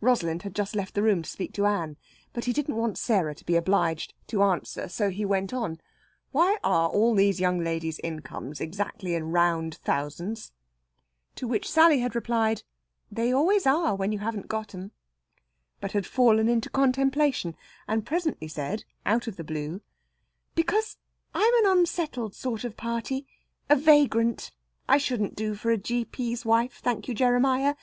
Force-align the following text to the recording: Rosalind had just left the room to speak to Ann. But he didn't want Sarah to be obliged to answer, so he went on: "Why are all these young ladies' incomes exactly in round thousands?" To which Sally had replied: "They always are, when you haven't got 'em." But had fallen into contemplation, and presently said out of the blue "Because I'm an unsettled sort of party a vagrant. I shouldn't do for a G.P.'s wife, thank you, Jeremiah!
Rosalind 0.00 0.40
had 0.42 0.54
just 0.54 0.74
left 0.74 0.94
the 0.94 1.02
room 1.02 1.20
to 1.20 1.28
speak 1.28 1.52
to 1.52 1.66
Ann. 1.66 1.98
But 2.32 2.46
he 2.46 2.54
didn't 2.54 2.76
want 2.76 2.96
Sarah 2.96 3.34
to 3.34 3.44
be 3.44 3.56
obliged 3.56 4.14
to 4.28 4.42
answer, 4.42 4.88
so 4.88 5.10
he 5.10 5.26
went 5.26 5.52
on: 5.52 5.78
"Why 6.32 6.56
are 6.64 6.88
all 6.88 7.14
these 7.14 7.40
young 7.40 7.62
ladies' 7.62 8.00
incomes 8.02 8.58
exactly 8.58 9.14
in 9.14 9.32
round 9.32 9.74
thousands?" 9.74 10.50
To 11.34 11.46
which 11.46 11.70
Sally 11.70 11.98
had 12.00 12.14
replied: 12.14 12.62
"They 13.12 13.30
always 13.34 13.66
are, 13.66 13.94
when 13.94 14.12
you 14.12 14.20
haven't 14.20 14.48
got 14.48 14.74
'em." 14.74 14.92
But 15.82 15.92
had 15.92 16.06
fallen 16.06 16.48
into 16.48 16.70
contemplation, 16.70 17.54
and 17.86 18.06
presently 18.06 18.48
said 18.48 18.84
out 19.04 19.26
of 19.26 19.36
the 19.36 19.44
blue 19.44 19.82
"Because 20.54 20.96
I'm 21.34 21.66
an 21.66 21.76
unsettled 21.78 22.34
sort 22.34 22.64
of 22.64 22.78
party 22.78 23.26
a 23.68 23.76
vagrant. 23.76 24.52
I 24.88 24.96
shouldn't 24.96 25.36
do 25.36 25.54
for 25.54 25.70
a 25.70 25.76
G.P.'s 25.76 26.46
wife, 26.46 26.80
thank 26.82 27.08
you, 27.08 27.14
Jeremiah! 27.14 27.74